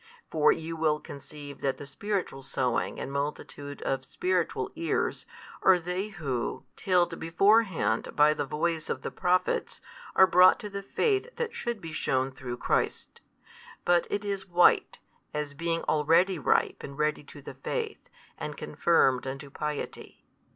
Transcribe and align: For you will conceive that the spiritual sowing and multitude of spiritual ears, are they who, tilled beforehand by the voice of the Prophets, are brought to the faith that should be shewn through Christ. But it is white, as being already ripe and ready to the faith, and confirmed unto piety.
For 0.31 0.51
you 0.51 0.75
will 0.75 0.99
conceive 0.99 1.61
that 1.61 1.77
the 1.77 1.85
spiritual 1.85 2.41
sowing 2.41 2.99
and 2.99 3.13
multitude 3.13 3.83
of 3.83 4.03
spiritual 4.03 4.71
ears, 4.73 5.27
are 5.61 5.77
they 5.77 6.07
who, 6.07 6.63
tilled 6.75 7.19
beforehand 7.19 8.15
by 8.15 8.33
the 8.33 8.43
voice 8.43 8.89
of 8.89 9.03
the 9.03 9.11
Prophets, 9.11 9.79
are 10.15 10.25
brought 10.25 10.59
to 10.61 10.71
the 10.71 10.81
faith 10.81 11.27
that 11.35 11.53
should 11.53 11.79
be 11.79 11.91
shewn 11.91 12.31
through 12.31 12.57
Christ. 12.57 13.21
But 13.85 14.07
it 14.09 14.25
is 14.25 14.47
white, 14.49 14.97
as 15.35 15.53
being 15.53 15.83
already 15.83 16.39
ripe 16.39 16.81
and 16.81 16.97
ready 16.97 17.23
to 17.25 17.39
the 17.43 17.53
faith, 17.53 18.09
and 18.39 18.57
confirmed 18.57 19.27
unto 19.27 19.51
piety. 19.51 20.25